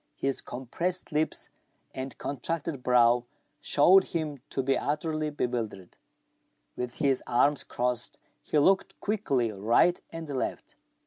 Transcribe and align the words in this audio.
His 0.15 0.41
compressed 0.41 1.11
lips 1.11 1.49
and 1.93 2.17
contracted 2.17 2.81
brow 2.81 3.25
showed 3.59 4.05
him 4.05 4.39
to 4.49 4.63
be 4.63 4.75
utterly 4.75 5.29
bewildered. 5.29 5.95
With 6.75 6.95
his 6.95 7.21
arms 7.27 7.63
crossed, 7.63 8.17
he 8.41 8.57
looked 8.57 8.99
quickly 8.99 9.51
right 9.51 9.99
and 10.11 10.27
left. 10.27 10.75